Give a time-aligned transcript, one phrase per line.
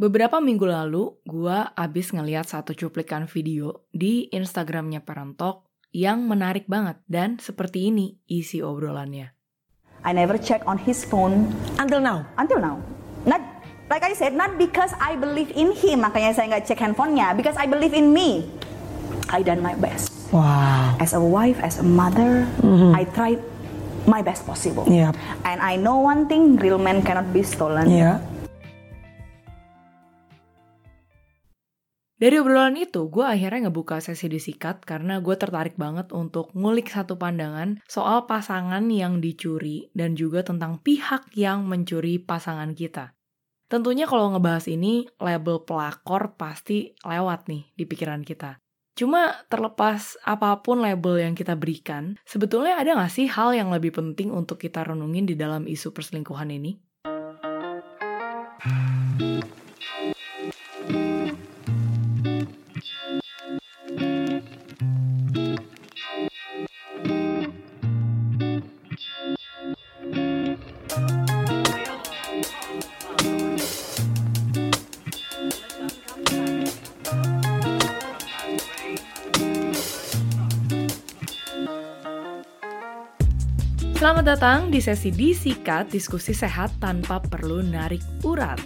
[0.00, 7.04] Beberapa minggu lalu, gue abis ngeliat satu cuplikan video di Instagramnya Parentok yang menarik banget
[7.04, 9.36] dan seperti ini isi obrolannya.
[10.00, 12.24] I never check on his phone Until now.
[12.40, 12.80] until now.
[13.28, 13.44] Not
[13.92, 17.60] like I said, not because I believe in him, makanya saya nggak cek handphonenya, because
[17.60, 18.48] I believe in me.
[19.28, 20.32] I done my best.
[20.32, 20.96] Wow.
[20.96, 22.48] As a wife, as a mother,
[22.96, 23.44] I tried
[24.08, 24.88] my best possible.
[24.88, 25.12] Yep.
[25.44, 27.92] And I know one thing, real men cannot be stolen.
[27.92, 28.24] Yeah.
[32.20, 37.16] Dari obrolan itu, gue akhirnya ngebuka sesi disikat karena gue tertarik banget untuk ngulik satu
[37.16, 43.16] pandangan soal pasangan yang dicuri dan juga tentang pihak yang mencuri pasangan kita.
[43.72, 48.60] Tentunya kalau ngebahas ini, label pelakor pasti lewat nih di pikiran kita.
[48.92, 53.96] Cuma terlepas apa pun label yang kita berikan, sebetulnya ada nggak sih hal yang lebih
[53.96, 56.76] penting untuk kita renungin di dalam isu perselingkuhan ini?
[84.00, 88.56] Selamat datang di sesi disikat diskusi sehat tanpa perlu narik urat.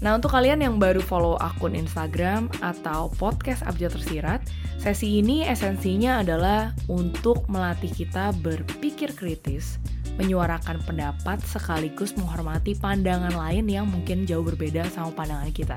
[0.00, 4.40] Nah untuk kalian yang baru follow akun Instagram atau podcast Abjad Tersirat,
[4.80, 9.76] sesi ini esensinya adalah untuk melatih kita berpikir kritis,
[10.16, 15.76] menyuarakan pendapat sekaligus menghormati pandangan lain yang mungkin jauh berbeda sama pandangan kita.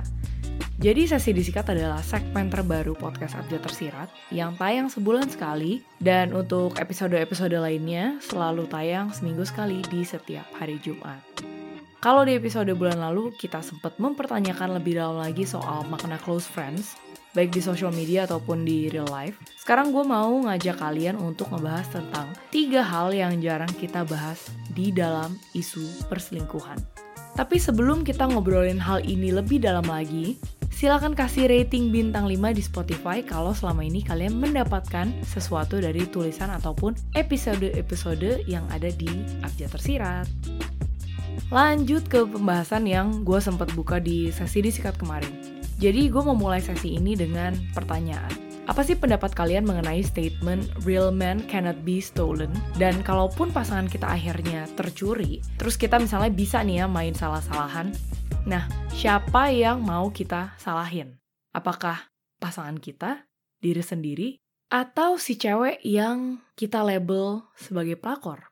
[0.81, 6.73] Jadi sesi disikat adalah segmen terbaru podcast Abjad Tersirat yang tayang sebulan sekali dan untuk
[6.81, 11.21] episode-episode lainnya selalu tayang seminggu sekali di setiap hari Jumat.
[12.01, 16.97] Kalau di episode bulan lalu kita sempat mempertanyakan lebih dalam lagi soal makna close friends,
[17.37, 19.37] baik di social media ataupun di real life.
[19.61, 24.89] Sekarang gue mau ngajak kalian untuk ngebahas tentang tiga hal yang jarang kita bahas di
[24.89, 26.81] dalam isu perselingkuhan.
[27.37, 30.41] Tapi sebelum kita ngobrolin hal ini lebih dalam lagi,
[30.81, 36.49] silakan kasih rating bintang 5 di Spotify kalau selama ini kalian mendapatkan sesuatu dari tulisan
[36.49, 40.25] ataupun episode-episode yang ada di Abjad Tersirat.
[41.53, 45.29] Lanjut ke pembahasan yang gue sempat buka di sesi disikat kemarin.
[45.77, 48.33] Jadi gue mau mulai sesi ini dengan pertanyaan.
[48.65, 52.49] Apa sih pendapat kalian mengenai statement real men cannot be stolen?
[52.81, 57.93] Dan kalaupun pasangan kita akhirnya tercuri, terus kita misalnya bisa nih ya main salah-salahan.
[58.41, 61.13] Nah, siapa yang mau kita salahin?
[61.53, 62.09] Apakah
[62.41, 63.29] pasangan kita,
[63.61, 64.29] diri sendiri,
[64.65, 68.49] atau si cewek yang kita label sebagai pelakor?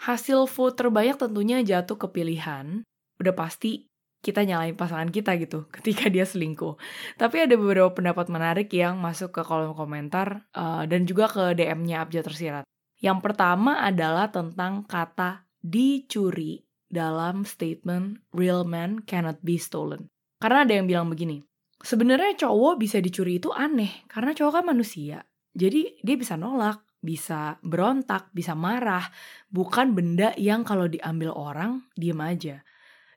[0.00, 2.80] Hasil vote terbanyak tentunya jatuh ke pilihan.
[3.20, 3.84] Udah pasti
[4.24, 6.80] kita nyalain pasangan kita gitu ketika dia selingkuh.
[7.20, 12.00] Tapi ada beberapa pendapat menarik yang masuk ke kolom komentar uh, dan juga ke DM-nya
[12.00, 12.64] Abjad Tersirat.
[12.96, 20.10] Yang pertama adalah tentang kata dicuri dalam statement real man cannot be stolen.
[20.42, 21.40] Karena ada yang bilang begini,
[21.80, 25.18] sebenarnya cowok bisa dicuri itu aneh karena cowok kan manusia.
[25.54, 29.08] Jadi dia bisa nolak, bisa berontak, bisa marah,
[29.48, 32.56] bukan benda yang kalau diambil orang diem aja.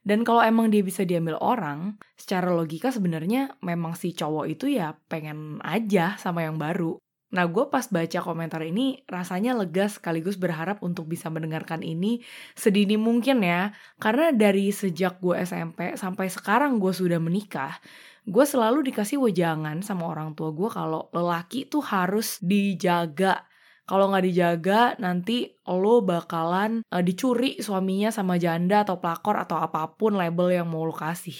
[0.03, 4.99] Dan kalau emang dia bisa diambil orang, secara logika sebenarnya memang si cowok itu ya
[5.07, 6.99] pengen aja sama yang baru.
[7.33, 12.21] Nah, gue pas baca komentar ini rasanya lega sekaligus berharap untuk bisa mendengarkan ini
[12.53, 13.73] sedini mungkin ya.
[13.97, 17.81] Karena dari sejak gue SMP sampai sekarang gue sudah menikah,
[18.29, 23.49] gue selalu dikasih wejangan sama orang tua gue kalau lelaki tuh harus dijaga
[23.83, 29.91] kalau nggak dijaga nanti lo bakalan uh, dicuri suaminya sama janda atau pelakor atau apa
[29.99, 31.35] pun label yang mau lo kasih.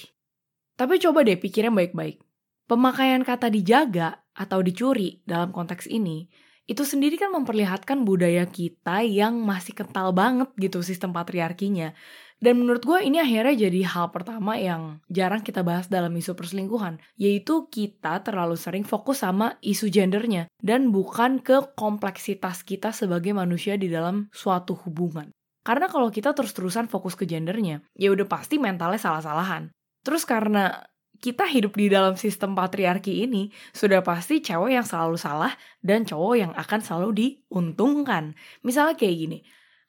[0.76, 2.20] Tapi coba deh pikirin baik-baik.
[2.64, 6.26] Pemakaian kata dijaga atau dicuri dalam konteks ini
[6.64, 11.92] itu sendiri kan memperlihatkan budaya kita yang masih kental banget gitu sistem patriarkinya.
[12.40, 17.00] Dan menurut gue ini akhirnya jadi hal pertama yang jarang kita bahas dalam isu perselingkuhan,
[17.20, 23.76] yaitu kita terlalu sering fokus sama isu gendernya dan bukan ke kompleksitas kita sebagai manusia
[23.76, 25.32] di dalam suatu hubungan.
[25.64, 29.72] Karena kalau kita terus-terusan fokus ke gendernya, ya udah pasti mentalnya salah-salahan.
[30.04, 30.84] Terus karena
[31.24, 36.34] kita hidup di dalam sistem patriarki ini, sudah pasti cewek yang selalu salah dan cowok
[36.36, 38.36] yang akan selalu diuntungkan.
[38.60, 39.38] Misalnya kayak gini,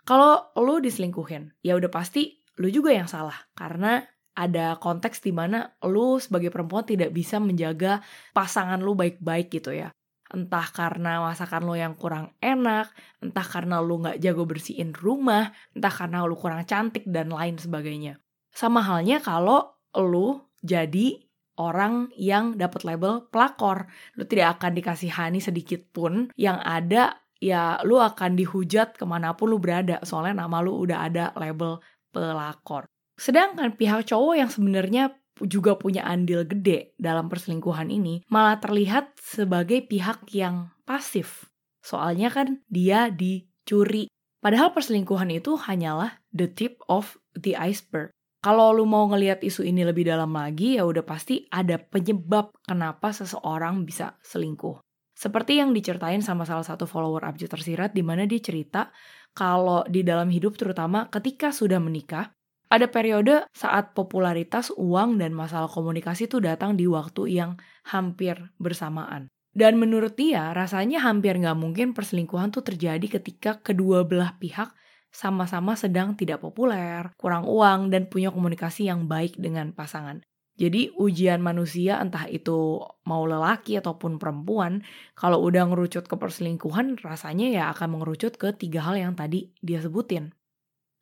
[0.08, 4.00] kalau lo diselingkuhin, ya udah pasti lu juga yang salah karena
[4.32, 8.00] ada konteks di mana lu sebagai perempuan tidak bisa menjaga
[8.32, 9.92] pasangan lu baik-baik gitu ya.
[10.32, 15.92] Entah karena masakan lu yang kurang enak, entah karena lu nggak jago bersihin rumah, entah
[15.92, 18.24] karena lu kurang cantik dan lain sebagainya.
[18.56, 21.25] Sama halnya kalau lu jadi
[21.60, 23.88] orang yang dapat label pelakor.
[24.16, 26.32] Lu tidak akan dikasihani sedikit pun.
[26.36, 27.04] Yang ada
[27.40, 30.00] ya lu akan dihujat ke mana pun lu berada.
[30.04, 31.80] Soalnya nama lu udah ada label
[32.12, 32.88] pelakor.
[33.16, 39.84] Sedangkan pihak cowok yang sebenarnya juga punya andil gede dalam perselingkuhan ini malah terlihat sebagai
[39.84, 41.52] pihak yang pasif.
[41.84, 44.08] Soalnya kan dia dicuri.
[44.40, 48.15] Padahal perselingkuhan itu hanyalah the tip of the iceberg.
[48.46, 53.10] Kalau lu mau ngelihat isu ini lebih dalam lagi, ya udah pasti ada penyebab kenapa
[53.10, 54.86] seseorang bisa selingkuh.
[55.18, 58.94] Seperti yang diceritain sama salah satu follower Abjad Tersirat, di mana dia cerita
[59.34, 62.38] kalau di dalam hidup terutama ketika sudah menikah,
[62.70, 67.58] ada periode saat popularitas uang dan masalah komunikasi itu datang di waktu yang
[67.90, 69.26] hampir bersamaan.
[69.58, 74.70] Dan menurut dia, rasanya hampir nggak mungkin perselingkuhan tuh terjadi ketika kedua belah pihak
[75.16, 80.20] sama-sama sedang tidak populer, kurang uang, dan punya komunikasi yang baik dengan pasangan.
[80.56, 84.84] Jadi ujian manusia entah itu mau lelaki ataupun perempuan,
[85.16, 89.80] kalau udah ngerucut ke perselingkuhan rasanya ya akan mengerucut ke tiga hal yang tadi dia
[89.80, 90.36] sebutin.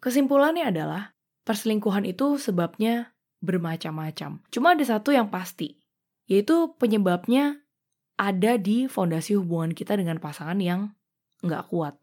[0.01, 1.13] Kesimpulannya adalah
[1.45, 3.13] perselingkuhan itu sebabnya
[3.45, 4.41] bermacam-macam.
[4.49, 5.77] Cuma ada satu yang pasti,
[6.25, 7.61] yaitu penyebabnya
[8.17, 10.93] ada di fondasi hubungan kita dengan pasangan yang
[11.45, 11.97] nggak kuat.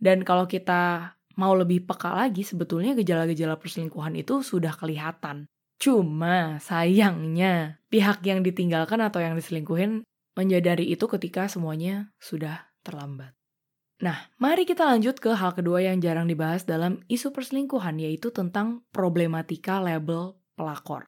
[0.00, 5.46] Dan kalau kita mau lebih peka lagi, sebetulnya gejala-gejala perselingkuhan itu sudah kelihatan.
[5.78, 13.34] Cuma sayangnya pihak yang ditinggalkan atau yang diselingkuhin menyadari itu ketika semuanya sudah terlambat.
[14.02, 18.82] Nah, mari kita lanjut ke hal kedua yang jarang dibahas dalam isu perselingkuhan, yaitu tentang
[18.90, 21.06] problematika label pelakor.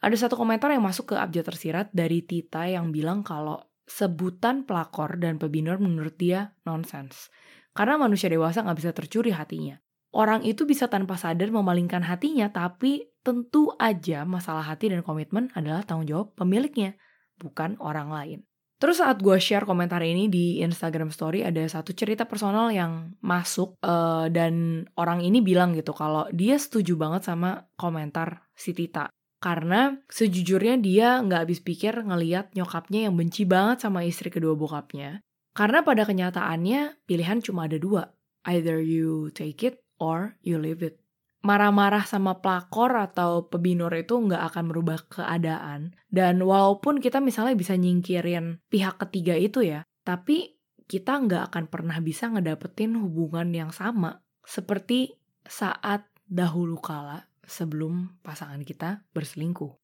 [0.00, 5.20] Ada satu komentar yang masuk ke abjad tersirat dari Tita yang bilang kalau sebutan pelakor
[5.20, 7.28] dan pebinor menurut dia nonsens.
[7.74, 9.76] Karena manusia dewasa nggak bisa tercuri hatinya.
[10.14, 15.82] Orang itu bisa tanpa sadar memalingkan hatinya, tapi tentu aja masalah hati dan komitmen adalah
[15.82, 16.94] tanggung jawab pemiliknya,
[17.34, 18.38] bukan orang lain.
[18.78, 23.80] Terus saat gue share komentar ini di Instagram Story ada satu cerita personal yang masuk
[23.80, 29.10] uh, dan orang ini bilang gitu kalau dia setuju banget sama komentar si Tita.
[29.40, 35.24] Karena sejujurnya dia nggak habis pikir ngeliat nyokapnya yang benci banget sama istri kedua bokapnya.
[35.54, 38.10] Karena pada kenyataannya pilihan cuma ada dua.
[38.50, 40.98] Either you take it or you leave it.
[41.44, 45.94] Marah-marah sama pelakor atau pebinor itu nggak akan merubah keadaan.
[46.10, 50.58] Dan walaupun kita misalnya bisa nyingkirin pihak ketiga itu ya, tapi
[50.90, 54.24] kita nggak akan pernah bisa ngedapetin hubungan yang sama.
[54.44, 55.14] Seperti
[55.44, 59.83] saat dahulu kala sebelum pasangan kita berselingkuh.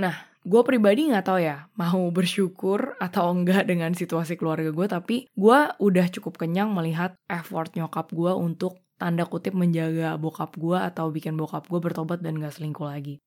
[0.00, 5.16] Nah, gue pribadi nggak tahu ya mau bersyukur atau enggak dengan situasi keluarga gue, tapi
[5.28, 11.12] gue udah cukup kenyang melihat effort nyokap gue untuk tanda kutip menjaga bokap gue atau
[11.12, 13.20] bikin bokap gue bertobat dan gak selingkuh lagi.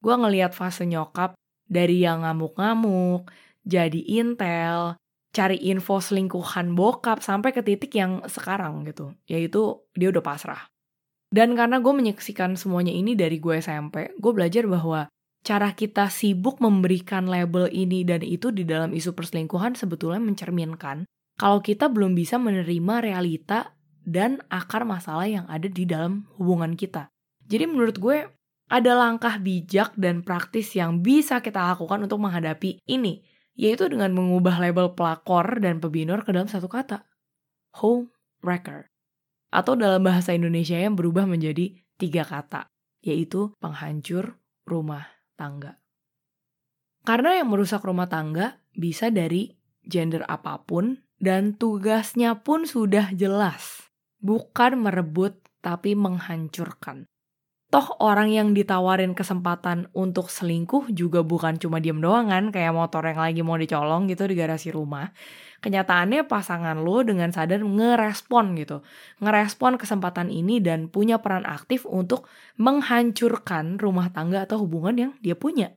[0.00, 3.28] Gue ngeliat fase nyokap dari yang ngamuk-ngamuk,
[3.64, 5.00] jadi intel,
[5.32, 10.68] cari info selingkuhan bokap sampai ke titik yang sekarang gitu, yaitu dia udah pasrah.
[11.30, 15.06] Dan karena gue menyaksikan semuanya ini dari gue SMP, gue belajar bahwa
[15.40, 21.08] cara kita sibuk memberikan label ini dan itu di dalam isu perselingkuhan sebetulnya mencerminkan
[21.40, 23.72] kalau kita belum bisa menerima realita
[24.04, 27.08] dan akar masalah yang ada di dalam hubungan kita.
[27.48, 28.28] Jadi menurut gue
[28.70, 33.24] ada langkah bijak dan praktis yang bisa kita lakukan untuk menghadapi ini,
[33.56, 37.02] yaitu dengan mengubah label pelakor dan pebinor ke dalam satu kata,
[37.80, 38.12] home
[38.44, 38.86] wrecker.
[39.50, 42.70] Atau dalam bahasa Indonesia yang berubah menjadi tiga kata,
[43.02, 45.80] yaitu penghancur rumah tangga.
[47.00, 53.88] Karena yang merusak rumah tangga bisa dari gender apa pun dan tugasnya pun sudah jelas.
[54.20, 57.09] Bukan merebut tapi menghancurkan.
[57.70, 63.06] Toh orang yang ditawarin kesempatan untuk selingkuh juga bukan cuma diem doang kan, kayak motor
[63.06, 65.14] yang lagi mau dicolong gitu di garasi rumah.
[65.62, 68.82] Kenyataannya pasangan lo dengan sadar ngerespon gitu.
[69.22, 72.26] Ngerespon kesempatan ini dan punya peran aktif untuk
[72.58, 75.70] menghancurkan rumah tangga atau hubungan yang dia punya.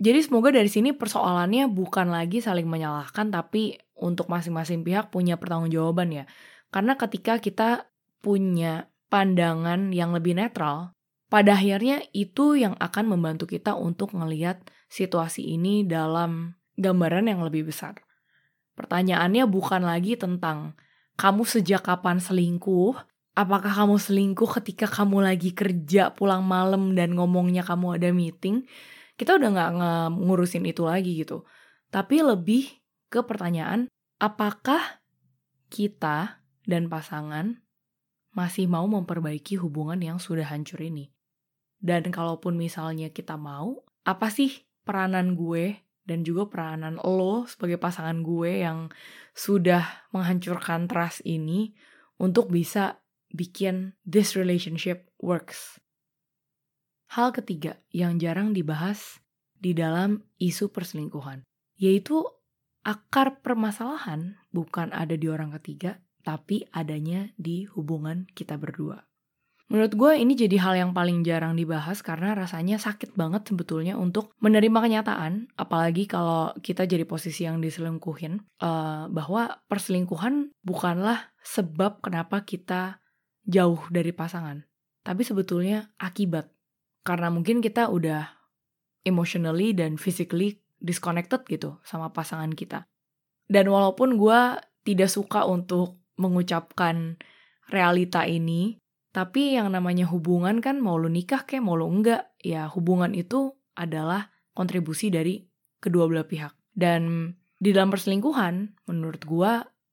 [0.00, 6.10] Jadi semoga dari sini persoalannya bukan lagi saling menyalahkan tapi untuk masing-masing pihak punya pertanggungjawaban
[6.10, 6.24] ya.
[6.72, 7.92] Karena ketika kita
[8.24, 10.93] punya pandangan yang lebih netral,
[11.34, 17.74] pada akhirnya itu yang akan membantu kita untuk melihat situasi ini dalam gambaran yang lebih
[17.74, 17.98] besar.
[18.78, 20.78] Pertanyaannya bukan lagi tentang
[21.18, 22.94] kamu sejak kapan selingkuh,
[23.34, 28.62] apakah kamu selingkuh ketika kamu lagi kerja pulang malam dan ngomongnya kamu ada meeting,
[29.18, 29.70] kita udah nggak
[30.14, 31.42] ngurusin itu lagi gitu.
[31.90, 32.78] Tapi lebih
[33.10, 33.90] ke pertanyaan,
[34.22, 35.02] apakah
[35.66, 37.58] kita dan pasangan
[38.34, 41.13] masih mau memperbaiki hubungan yang sudah hancur ini?
[41.84, 48.24] Dan kalaupun misalnya kita mau, apa sih peranan gue dan juga peranan lo sebagai pasangan
[48.24, 48.88] gue yang
[49.36, 51.76] sudah menghancurkan trust ini
[52.16, 55.76] untuk bisa bikin this relationship works.
[57.12, 59.20] Hal ketiga yang jarang dibahas
[59.52, 61.44] di dalam isu perselingkuhan,
[61.76, 62.24] yaitu
[62.80, 69.04] akar permasalahan bukan ada di orang ketiga, tapi adanya di hubungan kita berdua.
[69.72, 74.36] Menurut gue ini jadi hal yang paling jarang dibahas karena rasanya sakit banget sebetulnya untuk
[74.44, 82.44] menerima kenyataan, apalagi kalau kita jadi posisi yang diselingkuhin, uh, bahwa perselingkuhan bukanlah sebab kenapa
[82.44, 83.00] kita
[83.48, 84.68] jauh dari pasangan,
[85.00, 86.52] tapi sebetulnya akibat
[87.04, 88.32] karena mungkin kita udah
[89.04, 92.88] emotionally dan physically disconnected gitu sama pasangan kita.
[93.44, 94.40] Dan walaupun gue
[94.84, 97.20] tidak suka untuk mengucapkan
[97.68, 98.80] realita ini,
[99.14, 103.54] tapi yang namanya hubungan kan mau lu nikah kayak mau lu enggak, ya hubungan itu
[103.78, 105.38] adalah kontribusi dari
[105.78, 106.50] kedua belah pihak.
[106.74, 109.52] Dan di dalam perselingkuhan, menurut gue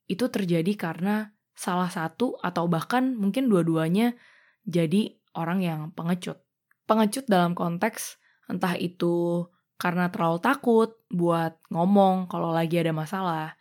[0.10, 4.18] itu terjadi karena salah satu atau bahkan mungkin dua-duanya
[4.66, 6.42] jadi orang yang pengecut
[6.90, 8.18] pengecut dalam konteks
[8.50, 9.46] entah itu
[9.78, 13.54] karena terlalu takut buat ngomong kalau lagi ada masalah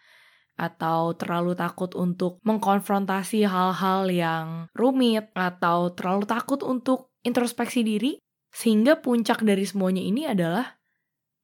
[0.61, 8.21] atau terlalu takut untuk mengkonfrontasi hal-hal yang rumit atau terlalu takut untuk introspeksi diri
[8.53, 10.77] sehingga puncak dari semuanya ini adalah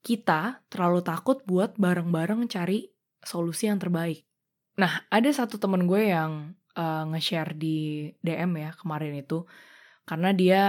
[0.05, 2.93] kita terlalu takut buat bareng-bareng cari
[3.25, 4.29] solusi yang terbaik.
[4.77, 9.49] Nah, ada satu temen gue yang uh, nge-share di DM ya kemarin itu
[10.05, 10.63] karena dia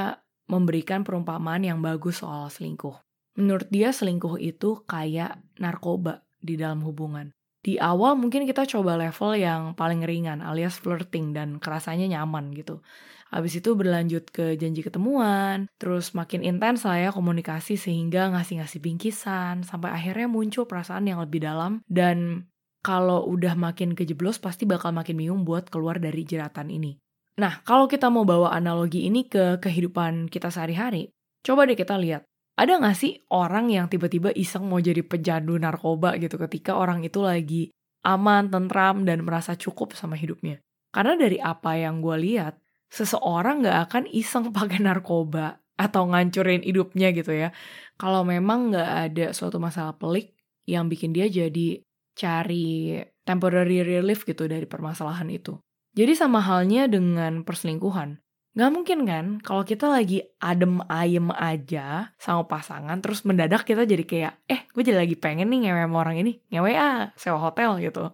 [0.47, 2.95] memberikan perumpamaan yang bagus soal selingkuh.
[3.37, 7.29] Menurut dia selingkuh itu kayak narkoba di dalam hubungan.
[7.61, 12.79] Di awal mungkin kita coba level yang paling ringan alias flirting dan kerasanya nyaman gitu.
[13.27, 19.67] Habis itu berlanjut ke janji ketemuan, terus makin intens lah ya komunikasi sehingga ngasih-ngasih bingkisan,
[19.67, 22.47] sampai akhirnya muncul perasaan yang lebih dalam dan
[22.79, 26.95] kalau udah makin kejeblos pasti bakal makin bingung buat keluar dari jeratan ini.
[27.37, 31.11] Nah, kalau kita mau bawa analogi ini ke kehidupan kita sehari-hari,
[31.43, 32.23] coba deh kita lihat.
[32.57, 37.21] Ada nggak sih orang yang tiba-tiba iseng mau jadi pecandu narkoba gitu ketika orang itu
[37.21, 37.69] lagi
[38.01, 40.57] aman, tentram, dan merasa cukup sama hidupnya?
[40.89, 42.57] Karena dari apa yang gue lihat,
[42.89, 47.53] seseorang nggak akan iseng pakai narkoba atau ngancurin hidupnya gitu ya.
[48.01, 50.33] Kalau memang nggak ada suatu masalah pelik
[50.65, 51.85] yang bikin dia jadi
[52.17, 55.61] cari temporary relief gitu dari permasalahan itu.
[55.93, 58.17] Jadi sama halnya dengan perselingkuhan.
[58.57, 64.01] Gak mungkin kan kalau kita lagi adem ayem aja sama pasangan terus mendadak kita jadi
[64.01, 67.77] kayak eh gue jadi lagi pengen nih ngewe sama orang ini ngewe ah sewa hotel
[67.85, 68.09] gitu.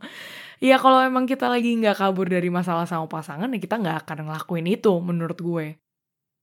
[0.59, 4.27] Ya kalau emang kita lagi nggak kabur dari masalah sama pasangan ya kita nggak akan
[4.27, 5.79] ngelakuin itu menurut gue.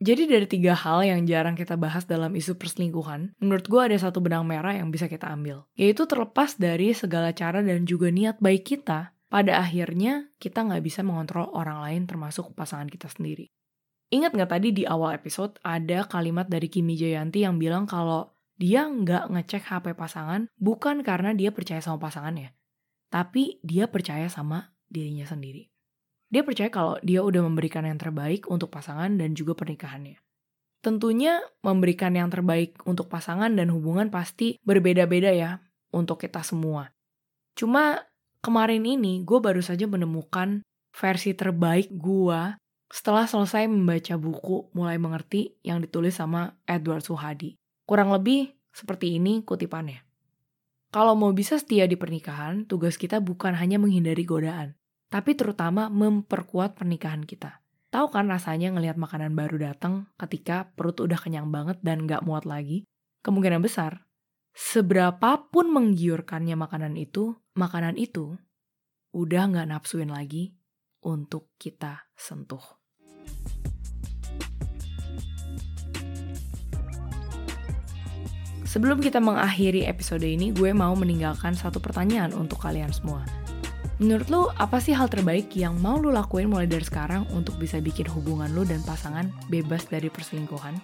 [0.00, 4.24] Jadi dari tiga hal yang jarang kita bahas dalam isu perselingkuhan, menurut gue ada satu
[4.24, 5.68] benang merah yang bisa kita ambil.
[5.76, 11.04] Yaitu terlepas dari segala cara dan juga niat baik kita, pada akhirnya kita nggak bisa
[11.04, 13.52] mengontrol orang lain termasuk pasangan kita sendiri.
[14.10, 18.84] Ingat nggak tadi di awal episode ada kalimat dari Kimi Jayanti yang bilang kalau dia
[18.90, 22.50] nggak ngecek HP pasangan bukan karena dia percaya sama pasangannya,
[23.08, 25.70] tapi dia percaya sama dirinya sendiri.
[26.30, 30.18] Dia percaya kalau dia udah memberikan yang terbaik untuk pasangan dan juga pernikahannya.
[30.82, 35.62] Tentunya memberikan yang terbaik untuk pasangan dan hubungan pasti berbeda-beda ya
[35.94, 36.90] untuk kita semua.
[37.54, 38.10] Cuma
[38.42, 42.40] kemarin ini gue baru saja menemukan versi terbaik gue
[42.90, 47.54] setelah selesai membaca buku Mulai Mengerti yang ditulis sama Edward Suhadi.
[47.86, 50.02] Kurang lebih seperti ini kutipannya.
[50.90, 54.74] Kalau mau bisa setia di pernikahan, tugas kita bukan hanya menghindari godaan,
[55.06, 57.62] tapi terutama memperkuat pernikahan kita.
[57.94, 62.42] Tahu kan rasanya ngelihat makanan baru datang ketika perut udah kenyang banget dan gak muat
[62.42, 62.86] lagi?
[63.22, 64.06] Kemungkinan besar,
[64.50, 68.34] seberapapun menggiurkannya makanan itu, makanan itu
[69.10, 70.54] udah nggak nafsuin lagi
[71.02, 72.79] untuk kita sentuh.
[78.70, 83.26] Sebelum kita mengakhiri episode ini, gue mau meninggalkan satu pertanyaan untuk kalian semua.
[83.98, 87.82] Menurut lo, apa sih hal terbaik yang mau lo lakuin mulai dari sekarang untuk bisa
[87.82, 90.78] bikin hubungan lo dan pasangan bebas dari perselingkuhan?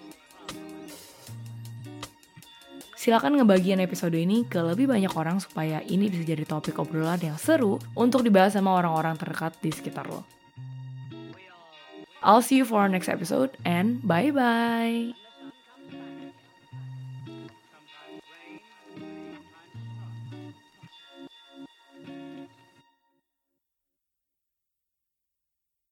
[2.98, 7.38] Silakan ngebagian episode ini ke lebih banyak orang supaya ini bisa jadi topik obrolan yang
[7.38, 10.26] seru untuk dibahas sama orang-orang terdekat di sekitar lo.
[12.18, 15.25] I'll see you for our next episode and bye-bye.